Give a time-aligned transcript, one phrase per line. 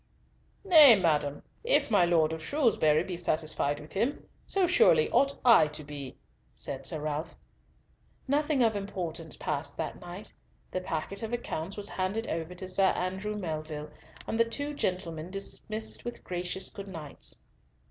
[0.63, 5.67] "Nay, madam, if my Lord of Shrewsbury be satisfied with him, so surely ought I
[5.67, 6.17] to be,"
[6.55, 7.35] said Sir Ralf.
[8.27, 10.33] Nothing more of importance passed that night.
[10.71, 13.91] The packet of accounts was handed over to Sir Andrew Melville,
[14.25, 17.39] and the two gentlemen dismissed with gracious good nights.